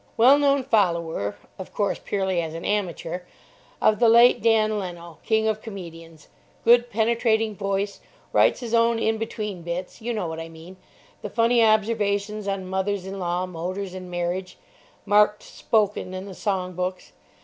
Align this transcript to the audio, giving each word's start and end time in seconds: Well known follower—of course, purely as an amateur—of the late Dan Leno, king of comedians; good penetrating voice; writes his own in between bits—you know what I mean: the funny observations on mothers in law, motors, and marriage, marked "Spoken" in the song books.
Well 0.17 0.39
known 0.39 0.63
follower—of 0.63 1.73
course, 1.75 1.99
purely 2.03 2.41
as 2.41 2.55
an 2.55 2.65
amateur—of 2.65 3.99
the 3.99 4.09
late 4.09 4.41
Dan 4.41 4.79
Leno, 4.79 5.19
king 5.23 5.47
of 5.47 5.61
comedians; 5.61 6.27
good 6.65 6.89
penetrating 6.89 7.55
voice; 7.55 7.99
writes 8.33 8.61
his 8.61 8.73
own 8.73 8.97
in 8.97 9.19
between 9.19 9.61
bits—you 9.61 10.11
know 10.11 10.27
what 10.27 10.39
I 10.39 10.49
mean: 10.49 10.77
the 11.21 11.29
funny 11.29 11.63
observations 11.63 12.47
on 12.47 12.65
mothers 12.65 13.05
in 13.05 13.19
law, 13.19 13.45
motors, 13.45 13.93
and 13.93 14.09
marriage, 14.09 14.57
marked 15.05 15.43
"Spoken" 15.43 16.15
in 16.15 16.25
the 16.25 16.33
song 16.33 16.73
books. 16.73 17.11